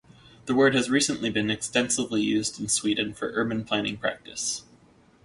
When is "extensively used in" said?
1.51-2.69